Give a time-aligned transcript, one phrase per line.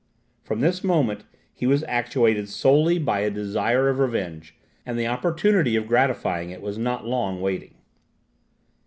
[0.41, 5.75] From this moment he was actuated solely by a desire of revenge; and the opportunity
[5.75, 7.75] of gratifying it was not long wanting.